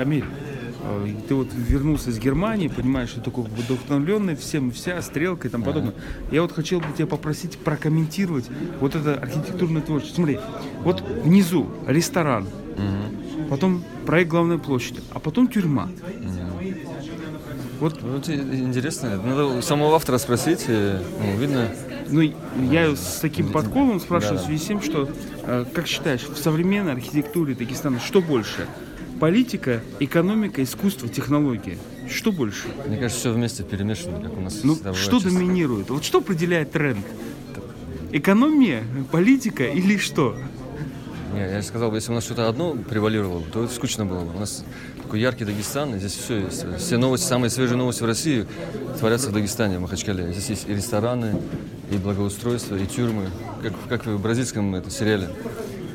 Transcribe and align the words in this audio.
Камиль, 0.00 0.24
э, 0.82 1.08
ты 1.28 1.34
вот 1.34 1.48
вернулся 1.52 2.08
из 2.08 2.18
Германии, 2.18 2.68
понимаешь, 2.68 3.10
что 3.10 3.20
такой 3.20 3.44
вдохновленный, 3.44 4.34
всем 4.34 4.70
вся, 4.70 5.02
стрелка 5.02 5.46
и 5.46 5.50
тому 5.50 5.62
подобное. 5.62 5.92
Я 6.30 6.40
вот 6.40 6.52
хотел 6.52 6.80
бы 6.80 6.86
тебя 6.96 7.06
попросить 7.06 7.58
прокомментировать 7.58 8.48
вот 8.80 8.94
это 8.94 9.16
архитектурное 9.16 9.82
творчество. 9.82 10.14
Смотри, 10.14 10.38
вот 10.84 11.02
внизу 11.02 11.66
ресторан, 11.86 12.46
потом 13.50 13.84
проект 14.06 14.30
главной 14.30 14.58
площади, 14.58 15.02
а 15.10 15.18
потом 15.18 15.48
тюрьма. 15.48 15.90
Вот, 17.78 18.00
вот 18.00 18.30
интересно. 18.30 19.20
Надо 19.22 19.44
у 19.48 19.60
самого 19.60 19.96
автора 19.96 20.16
спросить. 20.16 20.64
Ну, 20.66 21.38
видно. 21.38 21.68
Ну, 22.08 22.22
я 22.70 22.96
с 22.96 23.18
таким 23.20 23.52
подколом 23.52 24.00
спрашиваю 24.00 24.38
да. 24.38 24.42
в 24.42 24.46
связи 24.46 24.64
с 24.64 24.66
тем, 24.66 24.82
что, 24.82 25.08
э, 25.44 25.64
как 25.72 25.86
считаешь, 25.86 26.22
в 26.22 26.36
современной 26.36 26.92
архитектуре 26.92 27.54
Дагестана 27.54 28.00
что 28.00 28.20
больше? 28.20 28.66
Политика, 29.20 29.82
экономика, 30.00 30.62
искусство, 30.62 31.06
технология. 31.08 31.76
Что 32.08 32.32
больше? 32.32 32.68
Мне 32.86 32.96
кажется, 32.96 33.20
все 33.20 33.32
вместе 33.32 33.62
перемешано, 33.62 34.20
как 34.20 34.36
у 34.36 34.40
нас. 34.40 34.60
Ну, 34.64 34.76
что 34.94 35.20
доминирует? 35.20 35.90
Вот 35.90 36.04
что 36.04 36.18
определяет 36.18 36.72
тренд? 36.72 37.04
Экономия, 38.12 38.82
политика 39.12 39.64
или 39.64 39.98
что? 39.98 40.36
Не, 41.34 41.40
я 41.40 41.62
сказал, 41.62 41.94
если 41.94 42.10
у 42.10 42.14
нас 42.14 42.24
что-то 42.24 42.48
одно 42.48 42.72
превалировало, 42.74 43.42
то 43.52 43.64
это 43.64 43.72
скучно 43.72 44.04
было 44.04 44.24
бы. 44.24 44.34
У 44.34 44.40
нас 44.40 44.64
такой 45.02 45.20
яркий 45.20 45.44
Дагестан, 45.44 45.96
здесь 45.98 46.14
все 46.14 46.40
есть. 46.40 46.64
Все 46.78 46.96
новости, 46.96 47.26
самые 47.26 47.50
свежие 47.50 47.76
новости 47.76 48.02
в 48.02 48.06
России 48.06 48.46
творятся 48.98 49.28
в 49.28 49.32
Дагестане, 49.32 49.78
в 49.78 49.82
Махачкале. 49.82 50.32
Здесь 50.32 50.48
есть 50.50 50.68
и 50.68 50.74
рестораны, 50.74 51.36
и 51.90 51.96
благоустройство, 51.98 52.74
и 52.74 52.86
тюрьмы, 52.86 53.28
как, 53.62 53.74
как 53.88 54.06
в 54.06 54.20
бразильском 54.20 54.74
это, 54.74 54.90
сериале. 54.90 55.28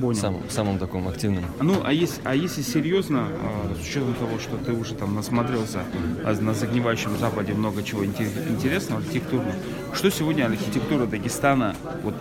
Понял. 0.06 0.20
Самым, 0.20 0.50
самым 0.50 0.78
таком 0.78 1.08
активным. 1.08 1.46
Ну, 1.60 1.82
а 1.84 1.92
если, 1.92 2.22
а 2.26 2.36
если 2.36 2.62
серьезно, 2.62 3.28
а, 3.28 3.76
с 3.76 3.88
учетом 3.88 4.14
того, 4.14 4.38
что 4.38 4.58
ты 4.58 4.72
уже 4.72 4.94
там 4.94 5.16
насмотрелся 5.16 5.80
а 6.24 6.34
на 6.40 6.54
загнивающем 6.54 7.18
Западе 7.18 7.54
много 7.54 7.82
чего 7.82 8.06
интересного 8.06 9.02
архитектурного, 9.02 9.56
что 9.94 10.12
сегодня 10.12 10.46
архитектура 10.46 11.08
Дагестана 11.08 11.76
вот 12.04 12.14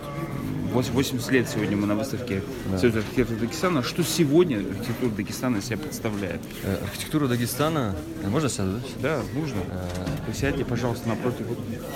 80 0.81 1.31
лет 1.31 1.47
сегодня 1.47 1.77
мы 1.77 1.87
на 1.87 1.95
выставке 1.95 2.43
да. 2.69 2.77
Союза 2.77 2.99
архитектуры 2.99 3.39
Дагестана. 3.39 3.83
Что 3.83 4.03
сегодня 4.03 4.57
архитектура 4.57 5.09
Дагестана 5.11 5.61
себя 5.61 5.77
представляет? 5.77 6.41
Э, 6.63 6.77
архитектура 6.83 7.27
Дагестана... 7.27 7.95
Э, 8.23 8.27
можно 8.27 8.49
сяду, 8.49 8.81
да? 9.01 9.21
Нужно. 9.33 9.59
Э... 9.69 10.25
Присядьте, 10.27 10.65
пожалуйста, 10.65 11.07
напротив 11.07 11.45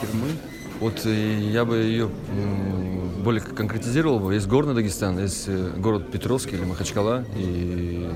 тюрьмы. 0.01 0.29
Вот 0.79 1.05
я 1.05 1.65
бы 1.65 1.77
ее 1.77 2.09
более 3.21 3.41
конкретизировал 3.41 4.19
бы. 4.19 4.33
Есть 4.33 4.47
горный 4.47 4.73
Дагестан, 4.73 5.19
есть 5.19 5.49
город 5.49 6.09
Петровский 6.09 6.55
или 6.55 6.63
Махачкала. 6.63 7.25
И 7.35 8.09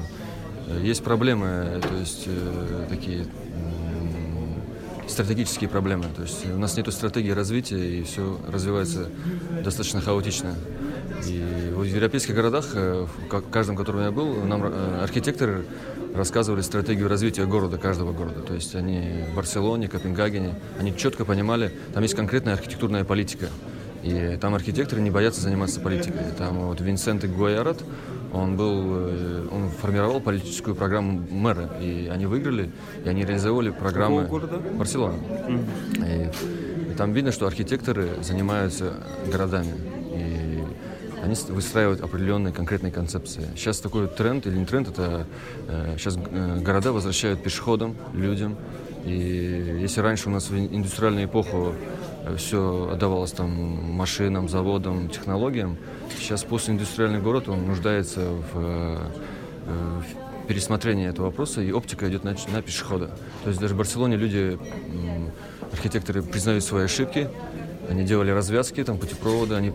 есть 0.81 1.03
проблемы, 1.03 1.81
то 1.81 1.95
есть 1.97 2.29
такие 2.87 3.25
стратегические 5.13 5.69
проблемы. 5.69 6.05
То 6.15 6.23
есть 6.23 6.45
у 6.45 6.57
нас 6.57 6.75
нет 6.75 6.91
стратегии 6.91 7.31
развития, 7.31 7.99
и 7.99 8.03
все 8.03 8.39
развивается 8.47 9.09
достаточно 9.63 10.01
хаотично. 10.01 10.55
И 11.27 11.71
в 11.73 11.83
европейских 11.83 12.35
городах, 12.35 12.65
э, 12.73 13.05
в 13.29 13.41
каждом, 13.49 13.75
в 13.75 13.79
котором 13.79 14.01
я 14.01 14.11
был, 14.11 14.43
нам 14.43 14.63
э, 14.65 15.03
архитекторы 15.03 15.65
рассказывали 16.13 16.61
стратегию 16.61 17.07
развития 17.07 17.45
города, 17.45 17.77
каждого 17.77 18.11
города. 18.11 18.41
То 18.41 18.53
есть 18.53 18.75
они 18.75 19.23
в 19.31 19.35
Барселоне, 19.35 19.87
Копенгагене, 19.87 20.55
они 20.79 20.95
четко 20.95 21.25
понимали, 21.25 21.71
там 21.93 22.03
есть 22.03 22.15
конкретная 22.15 22.53
архитектурная 22.53 23.03
политика. 23.03 23.49
И 24.03 24.37
там 24.39 24.53
архитекторы 24.53 25.01
не 25.01 25.09
боятся 25.09 25.41
заниматься 25.41 25.79
политикой. 25.79 26.25
Там 26.37 26.67
вот 26.67 26.81
Винсент 26.81 27.23
Гуайарат, 27.23 27.81
он 28.33 28.57
был, 28.57 29.07
э, 29.07 29.47
он 29.49 29.69
формировал 29.69 30.19
политическую 30.19 30.75
программу 30.75 31.25
мэра, 31.29 31.69
и 31.79 32.09
они 32.11 32.25
выиграли, 32.25 32.69
и 33.05 33.07
они 33.07 33.23
реализовали 33.23 33.69
программы 33.69 34.25
города? 34.25 34.57
Mm-hmm. 34.57 36.35
И, 36.89 36.91
и 36.91 36.95
там 36.95 37.13
видно, 37.13 37.31
что 37.31 37.47
архитекторы 37.47 38.21
занимаются 38.21 38.95
городами, 39.31 39.73
и 40.13 40.63
они 41.23 41.35
выстраивают 41.49 42.01
определенные 42.01 42.53
конкретные 42.53 42.91
концепции. 42.91 43.47
Сейчас 43.55 43.79
такой 43.79 44.09
тренд 44.09 44.45
или 44.47 44.57
не 44.57 44.65
тренд, 44.65 44.89
это 44.89 45.25
э, 45.69 45.95
сейчас 45.97 46.17
э, 46.17 46.59
города 46.59 46.91
возвращают 46.91 47.41
пешеходам, 47.41 47.95
людям. 48.13 48.57
И 49.05 49.79
если 49.81 50.01
раньше 50.01 50.29
у 50.29 50.31
нас 50.31 50.49
в 50.49 50.57
индустриальную 50.57 51.25
эпоху 51.25 51.73
все 52.37 52.89
отдавалось 52.91 53.31
там 53.31 53.49
машинам, 53.93 54.49
заводам, 54.49 55.09
технологиям. 55.09 55.77
Сейчас 56.17 56.43
постиндустриальный 56.43 57.19
город, 57.19 57.49
он 57.49 57.65
нуждается 57.65 58.21
в, 58.21 58.55
э, 58.55 58.97
в 59.65 60.47
пересмотрении 60.47 61.07
этого 61.07 61.27
вопроса, 61.27 61.61
и 61.61 61.71
оптика 61.71 62.09
идет 62.09 62.23
на, 62.23 62.35
на 62.51 62.61
пешехода. 62.61 63.07
То 63.43 63.49
есть 63.49 63.59
даже 63.59 63.73
в 63.73 63.77
Барселоне 63.77 64.17
люди, 64.17 64.57
архитекторы 65.71 66.21
признают 66.21 66.63
свои 66.63 66.85
ошибки, 66.85 67.29
они 67.89 68.03
делали 68.03 68.31
развязки, 68.31 68.83
там, 68.83 68.97
путепроводы, 68.97 69.55
они 69.55 69.73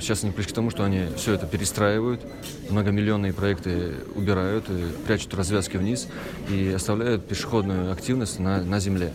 Сейчас 0.00 0.22
они 0.22 0.32
пришли 0.32 0.52
к 0.52 0.54
тому, 0.54 0.70
что 0.70 0.84
они 0.84 1.06
все 1.16 1.34
это 1.34 1.46
перестраивают, 1.46 2.20
многомиллионные 2.70 3.32
проекты 3.32 3.94
убирают, 4.14 4.70
и 4.70 4.84
прячут 5.06 5.34
развязки 5.34 5.76
вниз 5.76 6.06
и 6.48 6.70
оставляют 6.70 7.26
пешеходную 7.26 7.92
активность 7.92 8.38
на, 8.38 8.62
на 8.62 8.78
земле. 8.78 9.12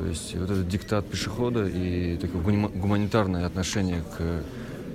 То 0.00 0.06
есть 0.06 0.34
вот 0.34 0.50
этот 0.50 0.66
диктат 0.66 1.06
пешехода 1.06 1.66
и 1.66 2.16
такое 2.16 2.40
гуманитарное 2.40 3.44
отношение 3.44 4.02
к 4.16 4.42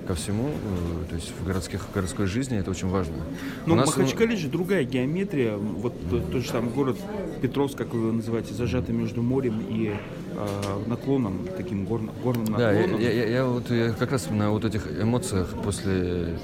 ко 0.06 0.14
всему, 0.14 0.48
э, 0.48 1.08
то 1.10 1.14
есть 1.16 1.32
в, 1.38 1.44
городских, 1.44 1.82
в 1.82 1.92
городской 1.92 2.26
жизни 2.26 2.58
это 2.58 2.70
очень 2.70 2.88
важно. 2.88 3.16
Но 3.66 3.74
ну, 3.74 3.76
нас... 3.76 3.88
Махачкале 3.88 4.36
же 4.36 4.48
другая 4.48 4.84
геометрия, 4.84 5.56
вот 5.56 5.94
тот 6.10 6.42
же 6.42 6.48
самый 6.48 6.70
город 6.70 6.96
Петровск, 7.42 7.76
как 7.76 7.92
вы 7.92 8.00
его 8.00 8.12
называете, 8.12 8.54
зажатый 8.54 8.94
между 8.94 9.22
морем 9.22 9.60
и 9.68 9.92
э, 10.34 10.48
наклоном, 10.86 11.46
таким 11.56 11.84
горным, 11.84 12.14
горным 12.22 12.44
наклоном. 12.44 12.92
Да, 12.92 12.98
я, 12.98 13.10
я, 13.10 13.26
я, 13.26 13.44
вот, 13.44 13.70
я 13.70 13.92
как 13.92 14.12
раз 14.12 14.30
на 14.30 14.50
вот 14.50 14.64
этих 14.64 14.86
эмоциях 15.00 15.48
после 15.62 16.38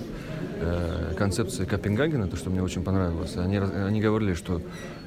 э, 0.60 1.14
концепции 1.16 1.64
Копенгагена, 1.64 2.28
то, 2.28 2.36
что 2.36 2.50
мне 2.50 2.62
очень 2.62 2.82
понравилось, 2.82 3.36
они, 3.36 3.58
они 3.58 4.00
говорили, 4.00 4.34
что 4.34 4.60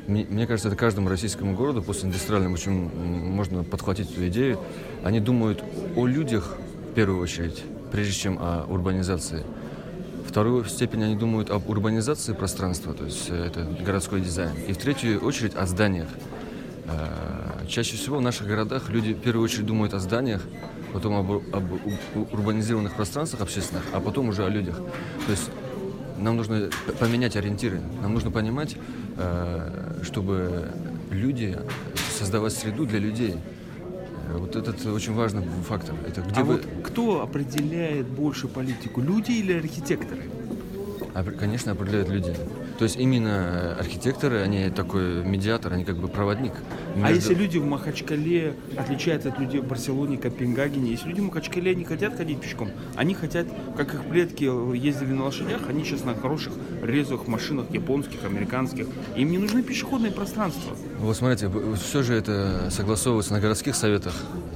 мне 0.07 0.45
кажется, 0.45 0.67
это 0.67 0.77
каждому 0.77 1.09
российскому 1.09 1.55
городу 1.55 1.81
после 1.81 2.07
индустриальным 2.07 2.53
очень 2.53 2.72
можно 2.72 3.63
подхватить 3.63 4.11
эту 4.11 4.27
идею. 4.27 4.59
Они 5.03 5.19
думают 5.19 5.63
о 5.95 6.05
людях 6.05 6.57
в 6.91 6.93
первую 6.93 7.22
очередь, 7.22 7.63
прежде 7.95 8.11
чем 8.11 8.38
о 8.41 8.66
урбанизации. 8.67 9.45
Вторую 10.28 10.66
степень 10.66 11.01
они 11.06 11.16
думают 11.16 11.50
об 11.50 11.69
урбанизации 11.69 12.33
пространства, 12.33 12.94
то 12.94 13.06
есть 13.06 13.28
э, 13.29 13.45
это 13.45 13.63
городской 13.63 14.19
дизайн. 14.19 14.51
И 14.67 14.73
в 14.73 14.78
третью 14.78 15.22
очередь 15.22 15.56
о 15.56 15.66
зданиях. 15.66 16.09
Э, 16.88 17.66
чаще 17.69 17.95
всего 17.95 18.17
в 18.17 18.22
наших 18.22 18.47
городах 18.47 18.89
люди 18.89 19.13
в 19.13 19.22
первую 19.22 19.45
очередь 19.45 19.66
думают 19.66 19.94
о 19.94 20.00
зданиях, 20.00 20.41
потом 20.91 21.13
об, 21.13 21.55
об 21.55 22.34
урбанизированных 22.34 22.95
пространствах 22.95 23.44
общественных, 23.44 23.84
а 23.94 24.01
потом 24.01 24.28
уже 24.28 24.44
о 24.44 24.50
людях. 24.50 24.75
То 25.25 25.31
есть 25.31 25.50
нам 26.19 26.35
нужно 26.35 26.69
поменять 27.00 27.38
ориентиры. 27.38 27.79
Нам 28.01 28.13
нужно 28.13 28.29
понимать, 28.29 28.75
э, 29.16 30.01
чтобы 30.03 30.67
люди 31.11 31.57
создавать 32.19 32.51
среду 32.51 32.85
для 32.85 33.00
людей. 33.00 33.35
Вот 34.34 34.55
этот 34.55 34.85
очень 34.85 35.13
важный 35.13 35.44
фактор. 35.66 35.95
Это 36.05 36.22
где 36.22 36.41
а 36.41 36.44
вы... 36.44 36.53
вот 36.55 36.66
кто 36.95 37.22
определяет 37.22 38.07
больше 38.07 38.47
политику, 38.47 39.01
люди 39.01 39.31
или 39.33 39.51
архитекторы? 39.51 40.22
Конечно, 41.38 41.73
определяют 41.73 42.07
люди. 42.09 42.33
То 42.78 42.85
есть 42.85 42.95
именно 42.95 43.75
архитекторы, 43.78 44.39
они 44.41 44.69
такой 44.69 45.23
медиатор, 45.25 45.73
они 45.73 45.84
как 45.84 45.97
бы 45.97 46.07
проводник. 46.07 46.53
А 46.94 46.97
между... 46.97 47.07
А 47.07 47.11
если 47.11 47.34
люди 47.34 47.57
в 47.57 47.66
Махачкале 47.66 48.53
отличаются 48.78 49.29
от 49.29 49.39
людей 49.39 49.59
в 49.59 49.67
Барселоне, 49.67 50.17
Копенгагене, 50.17 50.91
если 50.91 51.09
люди 51.09 51.19
в 51.19 51.25
Махачкале 51.25 51.75
не 51.75 51.84
хотят 51.84 52.16
ходить 52.16 52.39
пешком, 52.39 52.69
они 52.95 53.13
хотят, 53.13 53.47
как 53.75 53.94
их 53.94 54.05
предки 54.05 54.44
ездили 54.78 55.11
на 55.11 55.25
лошадях, 55.25 55.61
они 55.67 55.84
сейчас 55.84 56.05
на 56.05 56.16
хороших 56.16 56.53
резвых 56.81 57.28
машинах 57.28 57.72
японских, 57.72 58.23
американских. 58.23 58.88
Им 59.17 59.31
не 59.31 59.38
нужны 59.38 59.63
пешеходные 59.63 60.13
пространства. 60.13 60.75
Вот 60.99 61.17
смотрите, 61.17 61.52
все 61.81 62.03
же 62.03 62.14
это 62.14 62.69
согласовывается 62.72 63.34
на 63.34 63.41
городских 63.41 63.75
советах. 63.75 64.14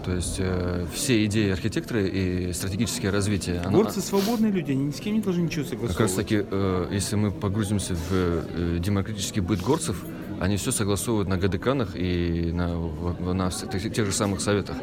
То 0.09 0.15
есть 0.15 0.35
э, 0.39 0.87
все 0.91 1.23
идеи 1.25 1.51
архитектора 1.51 2.03
и 2.03 2.51
стратегическое 2.51 3.11
развитие. 3.11 3.61
Горцы 3.69 3.97
оно... 3.97 4.01
свободные 4.01 4.51
люди, 4.51 4.71
они 4.71 4.85
ни 4.85 4.91
с 4.91 4.99
кем 4.99 5.13
не 5.13 5.21
должны 5.21 5.43
ничего 5.43 5.63
согласовывать. 5.65 5.91
Как 5.91 5.99
раз 5.99 6.13
таки, 6.13 6.43
э, 6.49 6.87
если 6.91 7.15
мы 7.15 7.29
погрузимся 7.29 7.93
в 7.93 8.07
э, 8.11 8.79
демократический 8.79 9.41
быт 9.41 9.61
горцев, 9.61 10.03
они 10.39 10.57
все 10.57 10.71
согласовывают 10.71 11.29
на 11.29 11.37
ГДКанах 11.37 11.89
и 11.93 12.51
на, 12.51 12.75
на 13.19 13.51
тех 13.51 14.05
же 14.07 14.11
самых 14.11 14.41
советах. 14.41 14.77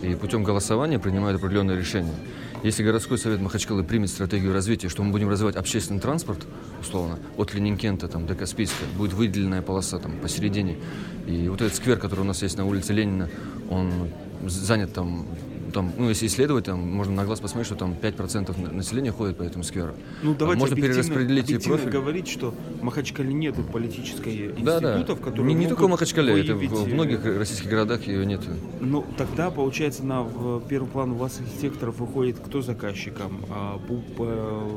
И 0.00 0.14
путем 0.14 0.44
голосования 0.44 0.98
принимают 0.98 1.38
определенные 1.38 1.76
решения. 1.76 2.14
Если 2.62 2.82
городской 2.82 3.18
совет 3.18 3.42
Махачкалы 3.42 3.84
примет 3.84 4.08
стратегию 4.08 4.54
развития, 4.54 4.88
что 4.88 5.02
мы 5.02 5.12
будем 5.12 5.28
развивать 5.28 5.56
общественный 5.56 6.00
транспорт, 6.00 6.46
условно, 6.80 7.18
от 7.36 7.52
Ленинкента 7.52 8.08
там, 8.08 8.26
до 8.26 8.34
Каспийска, 8.34 8.84
будет 8.96 9.12
выделенная 9.12 9.60
полоса 9.60 9.98
там 9.98 10.12
посередине. 10.22 10.78
И 11.26 11.48
вот 11.48 11.60
этот 11.60 11.74
сквер, 11.74 11.98
который 11.98 12.20
у 12.20 12.24
нас 12.24 12.40
есть 12.40 12.56
на 12.56 12.64
улице 12.64 12.94
Ленина, 12.94 13.28
он 13.68 14.08
занят 14.46 14.92
там 14.92 15.26
там, 15.70 15.92
ну, 15.96 16.08
если 16.08 16.26
исследовать, 16.26 16.64
там, 16.64 16.80
можно 16.80 17.14
на 17.14 17.24
глаз 17.24 17.40
посмотреть, 17.40 17.66
что 17.66 17.76
там 17.76 17.92
5% 18.00 18.74
населения 18.74 19.12
ходит 19.12 19.36
по 19.36 19.42
этому 19.42 19.64
скверу. 19.64 19.92
Ну, 20.22 20.34
давайте 20.34 20.58
можно 20.60 20.76
перераспределить 20.76 21.48
и 21.50 21.58
профиль. 21.58 21.90
говорить, 21.90 22.28
что 22.28 22.52
в 22.80 22.82
Махачкале 22.82 23.32
нет 23.32 23.54
политической 23.72 24.52
Да, 24.62 24.80
да. 24.80 24.94
институтов, 24.96 25.20
которые 25.20 25.54
Не, 25.54 25.60
не 25.60 25.68
только 25.68 25.86
в 25.86 25.88
Махачкале, 25.90 26.40
это 26.42 26.54
в, 26.54 26.58
в 26.60 26.88
э, 26.88 26.92
многих 26.92 27.24
российских 27.24 27.70
городах 27.70 28.06
ее 28.06 28.26
нет. 28.26 28.40
Ну, 28.80 29.04
тогда, 29.16 29.50
получается, 29.50 30.04
на 30.04 30.22
в 30.22 30.60
первый 30.66 30.88
план 30.88 31.12
у 31.12 31.14
вас 31.16 31.38
архитекторов 31.40 31.98
выходит 31.98 32.38
кто 32.44 32.62
заказчиком? 32.62 33.44
А, 33.50 33.78
пу- 33.88 34.02
э, 34.18 34.68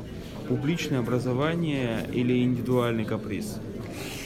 публичное 0.48 1.00
образование 1.00 2.08
или 2.14 2.44
индивидуальный 2.44 3.06
каприз? 3.06 3.58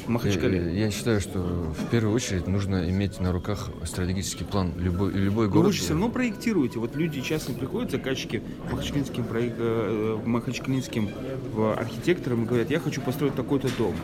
В 0.08 0.10
Махачкале. 0.10 0.58
Э, 0.60 0.80
Я 0.80 0.90
считаю, 0.90 1.20
что 1.20 1.40
в 1.40 1.90
первую 1.92 2.16
очередь 2.16 2.48
нужно 2.48 2.90
иметь 2.90 3.20
на 3.20 3.32
руках 3.34 3.70
стратегический 3.84 4.46
план. 4.46 4.72
Любой, 4.78 5.12
любой 5.12 5.48
Но 5.48 5.52
город. 5.54 5.68
вы 5.68 5.74
же 5.74 5.82
все 5.82 5.90
равно 5.92 6.08
проектируете. 6.10 6.80
Вот 6.80 6.96
люди 6.96 7.20
часто 7.22 7.52
приходят, 7.52 7.92
заказчики 7.92 8.42
махачкалинским, 8.72 9.24
проек- 9.26 9.56
э, 9.58 10.18
махачкалинским 10.26 11.10
э, 11.58 11.74
архитекторам 11.78 12.44
и 12.44 12.48
говорят, 12.48 12.72
я 12.72 12.80
хочу 12.80 13.02
построить 13.02 13.36
такой-то 13.36 13.68
дом. 13.78 13.96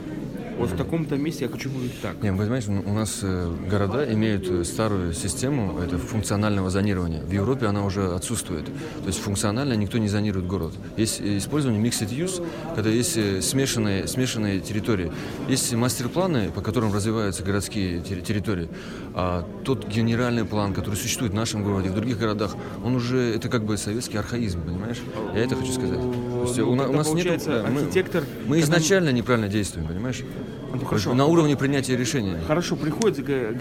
Вот 0.57 0.69
в 0.69 0.77
таком-то 0.77 1.15
месте 1.17 1.45
я 1.45 1.51
хочу 1.51 1.69
будет 1.69 1.99
так. 2.01 2.21
Не, 2.21 2.31
вы 2.31 2.37
понимаете, 2.39 2.71
у 2.71 2.93
нас 2.93 3.19
э, 3.21 3.53
города 3.69 4.11
имеют 4.13 4.47
э, 4.49 4.63
старую 4.63 5.13
систему 5.13 5.79
это 5.79 5.97
функционального 5.97 6.69
зонирования. 6.69 7.21
В 7.21 7.31
Европе 7.31 7.65
она 7.65 7.83
уже 7.85 8.13
отсутствует. 8.13 8.65
То 8.65 9.07
есть 9.07 9.19
функционально 9.19 9.73
никто 9.73 9.97
не 9.97 10.07
зонирует 10.07 10.47
город. 10.47 10.73
Есть 10.95 11.21
э, 11.21 11.37
использование 11.37 11.81
mixed 11.83 12.09
use, 12.09 12.45
когда 12.75 12.89
есть 12.89 13.43
смешанные, 13.43 14.07
смешанные 14.07 14.59
территории. 14.59 15.11
Есть 15.49 15.73
мастер-планы, 15.73 16.51
по 16.51 16.61
которым 16.61 16.93
развиваются 16.93 17.43
городские 17.43 17.99
терри- 17.99 18.21
территории. 18.21 18.69
А 19.13 19.47
тот 19.63 19.87
генеральный 19.87 20.45
план, 20.45 20.73
который 20.73 20.95
существует 20.95 21.33
в 21.33 21.35
нашем 21.35 21.63
городе, 21.63 21.89
в 21.89 21.95
других 21.95 22.19
городах, 22.19 22.55
он 22.83 22.95
уже, 22.95 23.35
это 23.35 23.49
как 23.49 23.63
бы 23.63 23.77
советский 23.77 24.17
архаизм, 24.17 24.61
понимаешь? 24.61 25.01
Я 25.33 25.43
это 25.43 25.55
хочу 25.55 25.71
сказать. 25.71 25.99
То 26.43 26.47
есть 26.49 26.59
Ну, 26.59 26.69
у, 26.69 26.71
у 26.71 26.75
нас 26.75 26.87
нету- 26.89 27.09
получается, 27.11 27.63
да, 27.63 27.69
мы- 27.69 27.81
архитектор, 27.81 28.23
Мы 28.45 28.59
когда- 28.59 28.77
изначально 28.77 29.09
неправильно 29.11 29.47
действуем, 29.49 29.87
понимаешь? 29.87 30.21
Ну, 30.73 30.79
хорошо. 30.85 31.13
На 31.13 31.25
уровне 31.25 31.55
принятия 31.55 31.95
решения. 31.95 32.39
Хорошо, 32.47 32.75
приходит 32.75 33.19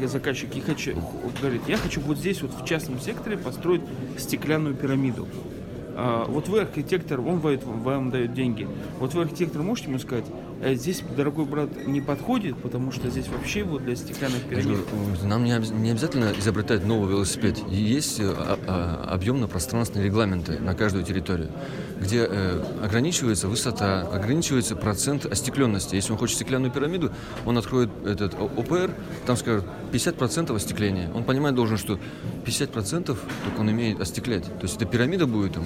заказчик 0.09 0.55
и 0.57 0.61
хочу, 0.61 0.95
говорит, 1.41 1.63
я 1.69 1.77
хочу 1.77 2.01
вот 2.01 2.19
здесь 2.19 2.41
вот 2.43 2.53
в 2.59 2.65
частном 2.65 3.01
секторе 3.01 3.37
построить 3.37 3.83
стеклянную 4.19 4.75
пирамиду. 4.75 5.29
А, 5.95 6.25
вот 6.27 6.49
вы 6.49 6.61
архитектор, 6.61 7.21
он 7.21 7.39
вам, 7.65 7.83
вам 7.83 8.11
дает 8.11 8.33
деньги. 8.33 8.67
Вот 8.99 9.13
вы 9.13 9.23
архитектор 9.23 9.61
можете 9.63 9.89
ему 9.91 9.99
сказать, 9.99 10.25
«Э, 10.27 10.52
здесь, 10.63 11.03
дорогой 11.17 11.45
брат, 11.45 11.87
не 11.87 12.01
подходит, 12.01 12.57
потому 12.57 12.93
что 12.93 13.11
здесь 13.11 13.27
вообще 13.29 13.65
вот 13.65 13.85
для 13.85 13.97
стеклянных 13.97 14.43
пирамид. 14.43 14.79
Нам 15.25 15.45
не, 15.45 15.59
не 15.59 15.91
обязательно 15.91 16.33
изобретать 16.39 16.85
новый 16.85 17.11
велосипед. 17.11 17.59
Есть 17.69 18.21
э, 18.21 18.33
а- 18.33 18.59
а- 18.67 19.15
объемно-пространственные 19.15 20.07
регламенты 20.07 20.61
на 20.61 20.75
каждую 20.75 21.05
территорию, 21.05 21.51
где 22.01 22.27
э, 22.29 22.63
ограничивается 22.83 23.49
высота, 23.49 24.03
ограничивается 24.03 24.77
процент 24.77 25.27
остекленности. 25.27 25.97
Если 25.97 26.13
он 26.13 26.19
хочет 26.19 26.37
стеклянную 26.37 26.71
пирамиду, 26.71 27.11
он 27.45 27.59
откроет 27.59 27.91
этот 28.07 28.35
ОПР, 28.35 28.93
там 29.27 29.37
скажут 29.37 29.65
50% 29.93 30.55
остекления. 30.55 31.11
Он 31.13 31.25
понимать 31.25 31.55
должен, 31.57 31.77
что 31.77 31.99
50% 32.45 33.05
только 33.07 33.61
он 33.61 33.71
имеет 33.71 34.01
остеклять. 34.01 34.45
То 34.45 34.63
есть 34.63 34.77
это 34.77 34.87
пирамида 34.87 35.27
будет 35.27 35.55
там 35.55 35.65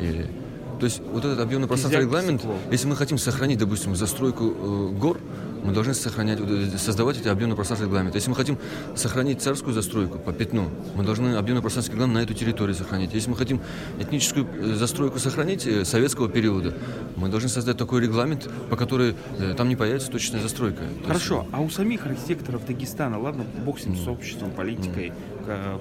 или... 0.00 0.41
То 0.82 0.86
есть 0.86 1.00
вот 1.12 1.24
этот 1.24 1.38
объемно-пространственный 1.38 2.08
Кизяк 2.08 2.22
регламент, 2.22 2.42
если 2.72 2.88
мы 2.88 2.96
хотим 2.96 3.16
сохранить, 3.16 3.60
допустим, 3.60 3.94
застройку 3.94 4.46
э, 4.46 4.88
гор, 4.98 5.16
мы 5.62 5.72
должны 5.72 5.94
сохранять, 5.94 6.38
э, 6.40 6.78
создавать 6.78 7.20
эти 7.20 7.28
объемно-пространственные 7.28 7.88
регламенты. 7.90 8.18
Если 8.18 8.30
мы 8.30 8.36
хотим 8.36 8.58
сохранить 8.94 9.40
царскую 9.40 9.74
застройку 9.74 10.18
по 10.18 10.32
пятну, 10.32 10.68
мы 10.94 11.04
должны 11.04 11.36
объемно-пространственный 11.36 11.96
регламент 11.96 12.18
на 12.18 12.22
эту 12.22 12.34
территорию 12.34 12.74
сохранить. 12.74 13.14
Если 13.14 13.30
мы 13.30 13.36
хотим 13.36 13.60
этническую 13.98 14.46
э, 14.46 14.74
застройку 14.74 15.18
сохранить 15.18 15.66
э, 15.66 15.84
советского 15.84 16.28
периода, 16.28 16.74
мы 17.16 17.28
должны 17.28 17.48
создать 17.48 17.76
такой 17.76 18.00
регламент, 18.00 18.48
по 18.70 18.76
которой 18.76 19.14
там 19.56 19.68
не 19.68 19.76
появится 19.76 20.10
точечная 20.10 20.40
застройка. 20.40 20.78
То 20.80 20.84
есть, 20.94 21.06
Хорошо, 21.06 21.46
а 21.52 21.60
у 21.60 21.70
самих 21.70 22.06
архитекторов 22.06 22.66
Дагестана, 22.66 23.18
ладно, 23.18 23.44
бог 23.64 23.78
с 23.78 23.86
ним, 23.86 23.96
с 23.96 24.06
обществом, 24.08 24.50
политикой, 24.50 25.12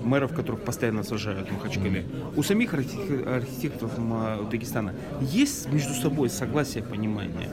мэров, 0.03 0.33
которых 0.33 0.61
постоянно 0.61 1.03
сажают 1.03 1.49
в 1.49 1.53
Махачкале, 1.53 2.05
у 2.35 2.43
самих 2.43 2.73
архи- 2.73 3.23
архитекторов 3.23 3.91
Дагестана 4.49 4.93
есть 5.21 5.71
между 5.71 5.93
собой 5.93 6.29
согласие, 6.29 6.83
понимание? 6.83 7.49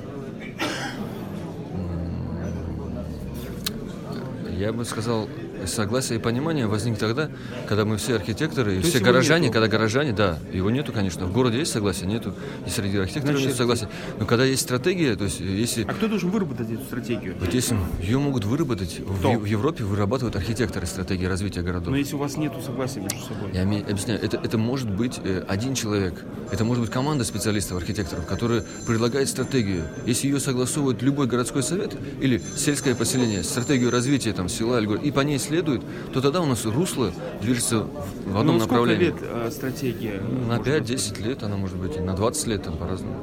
Я 4.59 4.73
бы 4.73 4.85
сказал, 4.85 5.29
согласие 5.67 6.19
и 6.19 6.23
понимание 6.23 6.67
возник 6.67 6.99
тогда, 6.99 7.31
когда 7.69 7.85
мы 7.85 7.97
все 7.97 8.17
архитекторы 8.17 8.77
и 8.79 8.81
То 8.81 8.89
все 8.89 8.99
горожане, 9.01 9.47
нету? 9.47 9.55
когда 9.55 9.69
горожане, 9.69 10.13
да, 10.13 10.39
его 10.53 10.71
нету, 10.71 10.93
конечно. 10.93 11.27
В 11.27 11.33
городе 11.33 11.59
есть 11.59 11.73
согласие, 11.73 12.07
нету. 12.07 12.35
И 12.67 12.71
среди 12.71 12.99
архитекторов 12.99 13.37
Значит, 13.37 13.49
нет 13.49 13.57
согласия. 13.57 13.89
Но 14.19 14.27
когда 14.27 14.45
есть 14.45 14.63
стратегия, 14.63 15.17
то 15.17 15.25
есть 15.25 15.41
если 15.41 15.85
А 15.85 15.93
кто 15.95 16.09
должен 16.09 16.31
выработать 16.31 16.71
эту 16.71 16.85
стратегию? 16.85 17.37
Вот 17.41 17.53
если 17.53 17.77
ее 18.01 18.19
могут 18.19 18.45
выработать, 18.45 19.01
в, 19.01 19.19
Кто? 19.19 19.33
Е- 19.33 19.39
в 19.39 19.45
Европе 19.45 19.85
вырабатывают 19.85 20.37
архитекторы 20.37 20.87
стратегии 20.87 21.27
развития 21.27 21.63
городов. 21.63 21.89
Но 21.89 21.97
если 21.97 22.15
у 22.15 22.19
вас 22.19 22.37
нет 22.37 22.53
согласия 22.65 23.01
между 23.01 23.19
собой. 23.21 23.51
Я 23.53 23.63
объясняю, 23.63 24.21
это, 24.23 24.37
это 24.43 24.59
может 24.59 24.91
быть 24.91 25.21
э, 25.23 25.45
один 25.49 25.75
человек, 25.75 26.25
это 26.51 26.65
может 26.65 26.83
быть 26.83 26.93
команда 26.93 27.25
специалистов, 27.25 27.79
архитекторов, 27.79 28.27
которая 28.27 28.65
предлагает 28.87 29.29
стратегию. 29.29 29.85
Если 30.07 30.27
ее 30.29 30.41
согласовывает 30.41 31.03
любой 31.03 31.27
городской 31.27 31.63
совет 31.63 31.97
или 32.21 32.41
сельское 32.57 32.95
поселение, 32.95 33.43
стратегию 33.43 33.91
развития 33.91 34.33
там, 34.33 34.49
села 34.49 34.79
и 34.79 35.11
по 35.11 35.21
ней 35.21 35.39
следует, 35.49 35.83
то 36.13 36.21
тогда 36.21 36.41
у 36.41 36.47
нас 36.47 36.65
русло 36.67 37.11
движется 37.41 37.87
в, 38.27 38.39
одном 38.39 38.57
Ну, 38.57 38.61
сколько 38.61 38.75
направлении. 38.83 39.07
лет 39.07 39.15
э, 39.23 39.51
стратегия? 39.51 40.21
На 40.49 40.57
может 40.59 40.65
быть? 40.65 40.91
5-10 40.91 41.23
лет 41.29 41.43
она 41.43 41.57
может 41.57 41.77
быть, 41.77 41.97
и 41.97 42.01
на 42.01 42.15
20 42.15 42.47
лет 42.47 42.63
там 42.63 42.77
по-разному. 42.77 43.17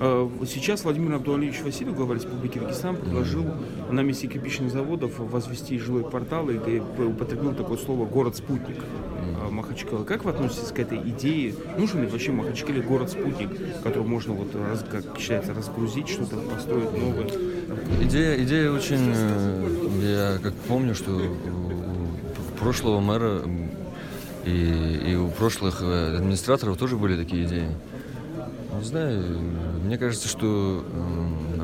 Э, 0.00 0.28
Сейчас 0.46 0.84
Владимир 0.84 1.14
Абдуалиевич 1.14 1.62
Васильев, 1.62 1.94
глава 1.96 2.14
Республики 2.14 2.58
Дагестан, 2.58 2.96
предложил 2.96 3.44
на 3.90 4.00
месте 4.02 4.26
кирпичных 4.26 4.70
заводов 4.72 5.18
возвести 5.18 5.78
жилой 5.78 6.04
квартал 6.08 6.48
и 6.50 6.80
употребил 7.02 7.54
такое 7.54 7.78
слово 7.78 8.06
«город-спутник» 8.06 8.76
э, 8.78 9.50
Махачкала. 9.50 10.04
Как 10.04 10.24
вы 10.24 10.30
относитесь 10.32 10.68
к 10.72 10.78
этой 10.78 10.98
идее? 10.98 11.54
Нужен 11.78 12.02
ли 12.02 12.06
вообще 12.08 12.32
Махачкале 12.32 12.82
город-спутник, 12.82 13.50
который 13.82 14.06
можно, 14.06 14.34
вот, 14.34 14.48
раз- 14.54 14.84
как 14.90 15.18
считается, 15.18 15.54
разгрузить, 15.54 16.08
что-то 16.08 16.36
построить 16.36 16.92
новое? 16.92 17.28
Идея, 18.02 18.42
идея 18.44 18.70
очень... 18.70 19.12
э, 19.14 20.38
Я 20.38 20.42
как 20.42 20.54
помню, 20.68 20.94
что 20.94 21.10
прошлого 22.58 23.00
мэра 23.00 23.42
и, 24.44 25.10
и 25.12 25.14
у 25.16 25.30
прошлых 25.30 25.78
э, 25.82 26.16
администраторов 26.16 26.76
тоже 26.76 26.96
были 26.96 27.16
такие 27.16 27.44
идеи. 27.44 27.68
Не 28.78 28.84
знаю, 28.84 29.24
мне 29.84 29.98
кажется, 29.98 30.28
что 30.28 30.84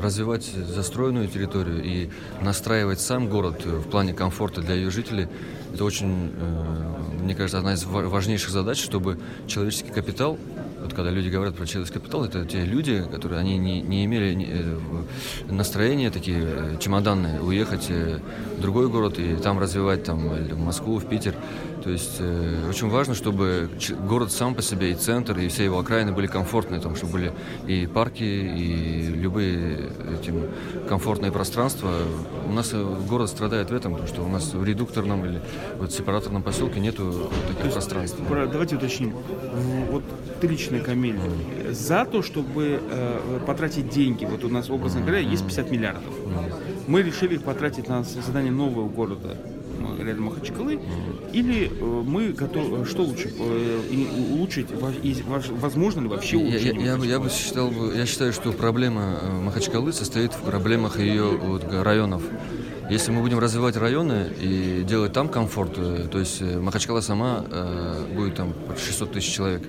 развивать 0.01 0.45
застроенную 0.45 1.27
территорию 1.27 1.81
и 1.81 2.09
настраивать 2.41 2.99
сам 2.99 3.29
город 3.29 3.65
в 3.65 3.89
плане 3.89 4.13
комфорта 4.13 4.61
для 4.61 4.75
ее 4.75 4.89
жителей, 4.89 5.27
это 5.73 5.85
очень, 5.85 6.31
э, 6.35 7.21
мне 7.21 7.35
кажется, 7.35 7.59
одна 7.59 7.73
из 7.73 7.85
ва- 7.85 8.09
важнейших 8.09 8.49
задач, 8.49 8.81
чтобы 8.83 9.17
человеческий 9.47 9.91
капитал 9.91 10.37
вот 10.85 10.93
когда 10.93 11.09
люди 11.09 11.29
говорят 11.29 11.55
про 11.55 11.65
человеческий 11.65 11.99
капитал, 11.99 12.23
это 12.25 12.45
те 12.45 12.63
люди, 12.63 13.03
которые 13.11 13.39
они 13.39 13.57
не, 13.57 13.81
не 13.81 14.05
имели 14.05 14.47
э, 14.47 15.51
настроения 15.51 16.11
такие 16.11 16.43
э, 16.43 16.77
чемоданные, 16.79 17.41
уехать 17.41 17.87
э, 17.89 18.19
в 18.57 18.61
другой 18.61 18.87
город 18.87 19.17
и 19.17 19.35
там 19.35 19.57
развивать 19.59 20.03
там 20.03 20.33
или 20.35 20.53
в 20.53 20.59
Москву, 20.59 20.99
в 20.99 21.05
Питер. 21.05 21.33
То 21.83 21.89
есть 21.89 22.17
э, 22.19 22.69
очень 22.69 22.89
важно, 22.89 23.15
чтобы 23.15 23.69
город 24.07 24.31
сам 24.31 24.53
по 24.53 24.61
себе, 24.61 24.91
и 24.91 24.93
центр, 24.95 25.37
и 25.39 25.47
все 25.47 25.63
его 25.65 25.79
окраины 25.79 26.11
были 26.11 26.27
комфортные, 26.27 26.79
там, 26.79 26.95
чтобы 26.95 27.13
были 27.13 27.33
и 27.67 27.87
парки, 27.87 28.23
и 28.23 29.07
любые 29.07 29.89
этим 30.19 30.43
комфортные 30.87 31.31
пространства. 31.31 31.91
У 32.47 32.51
нас 32.51 32.73
город 33.09 33.29
страдает 33.29 33.71
в 33.71 33.73
этом, 33.73 33.93
потому 33.93 34.07
что 34.07 34.21
у 34.23 34.27
нас 34.27 34.53
в 34.53 34.63
редукторном 34.63 35.25
или 35.25 35.41
вот 35.79 35.91
сепараторном 35.91 36.43
поселке 36.43 36.79
нету 36.79 37.31
таких 37.47 37.71
пространств. 37.73 38.17
Про- 38.27 38.45
Давайте 38.45 38.75
уточним. 38.75 39.13
Вот 39.91 40.03
ты 40.41 40.47
лично, 40.47 40.74
Камиль, 40.81 41.19
за 41.71 42.05
то, 42.05 42.21
чтобы 42.21 42.79
э, 42.81 43.39
потратить 43.45 43.89
деньги, 43.89 44.25
вот 44.25 44.43
у 44.43 44.49
нас, 44.49 44.69
образно 44.69 45.01
говоря, 45.01 45.19
есть 45.19 45.43
50 45.43 45.71
миллиардов. 45.71 46.13
Мы 46.87 47.01
решили 47.01 47.35
их 47.35 47.43
потратить 47.43 47.87
на 47.87 48.03
создание 48.03 48.51
нового 48.51 48.87
города 48.87 49.37
рядом 49.99 50.23
Махачкалы, 50.25 50.79
или 51.33 51.67
э, 51.67 51.83
мы 51.83 52.29
готовы, 52.29 52.85
что 52.85 53.03
лучше, 53.03 53.31
э, 53.37 53.79
улучшить, 54.31 54.67
возможно 55.61 56.01
ли 56.01 56.07
вообще 56.07 56.37
Я, 56.37 56.57
я- 56.59 56.95
я 56.95 56.95
я 57.05 57.19
бы 57.19 57.29
считал, 57.29 57.71
я 57.93 58.05
считаю, 58.05 58.33
что 58.33 58.51
проблема 58.51 59.19
э, 59.21 59.31
Махачкалы 59.41 59.93
состоит 59.93 60.33
в 60.33 60.41
проблемах 60.41 60.99
ее 60.99 61.25
вот, 61.25 61.63
районов. 61.71 62.23
Если 62.89 63.11
мы 63.11 63.21
будем 63.21 63.39
развивать 63.39 63.77
районы 63.77 64.27
и 64.39 64.83
делать 64.87 65.13
там 65.13 65.27
комфорт, 65.29 65.73
э, 65.77 66.07
то 66.11 66.19
есть 66.19 66.41
э, 66.41 66.59
Махачкала 66.59 67.01
сама 67.01 67.43
э, 67.49 68.05
будет 68.15 68.35
там 68.35 68.53
под 68.67 68.79
600 68.79 69.11
тысяч 69.13 69.33
человек, 69.33 69.63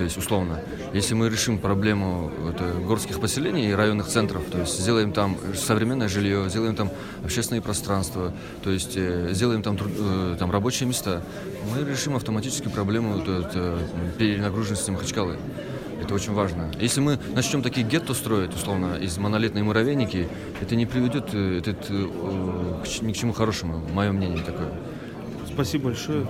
То 0.00 0.04
есть, 0.04 0.16
условно, 0.16 0.58
если 0.94 1.12
мы 1.12 1.28
решим 1.28 1.58
проблему 1.58 2.32
вот, 2.38 2.56
э, 2.58 2.86
горских 2.86 3.20
поселений 3.20 3.68
и 3.68 3.72
районных 3.74 4.06
центров, 4.06 4.42
то 4.50 4.58
есть 4.60 4.80
сделаем 4.80 5.12
там 5.12 5.36
современное 5.54 6.08
жилье, 6.08 6.48
сделаем 6.48 6.74
там 6.74 6.90
общественные 7.22 7.60
пространства, 7.60 8.32
то 8.64 8.70
есть 8.70 8.96
э, 8.96 9.28
сделаем 9.32 9.62
там, 9.62 9.76
труд- 9.76 9.92
э, 9.98 10.36
там 10.38 10.50
рабочие 10.50 10.88
места, 10.88 11.22
мы 11.70 11.86
решим 11.86 12.16
автоматически 12.16 12.68
проблему 12.68 13.18
вот, 13.18 13.28
вот, 13.28 13.50
э, 13.52 13.78
перенагруженности 14.16 14.90
Махачкалы. 14.90 15.36
Это 16.00 16.14
очень 16.14 16.32
важно. 16.32 16.70
Если 16.80 17.02
мы 17.02 17.18
начнем 17.34 17.60
такие 17.60 17.86
гетто 17.86 18.14
строить, 18.14 18.54
условно, 18.54 18.94
из 18.94 19.18
монолитной 19.18 19.62
муравейники, 19.62 20.28
это 20.62 20.76
не 20.76 20.86
приведет 20.86 21.34
э, 21.34 21.58
этот, 21.58 21.90
э, 21.90 22.84
к 22.84 23.02
ни 23.02 23.12
к 23.12 23.16
чему 23.16 23.34
хорошему, 23.34 23.82
мое 23.92 24.12
мнение 24.12 24.42
такое. 24.42 24.72
Спасибо 25.46 25.88
большое. 25.88 26.26